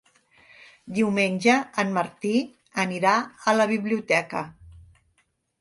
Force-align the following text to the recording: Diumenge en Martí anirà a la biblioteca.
Diumenge 0.99 1.57
en 1.83 1.93
Martí 1.99 2.33
anirà 2.85 3.13
a 3.53 3.57
la 3.61 3.71
biblioteca. 3.75 4.43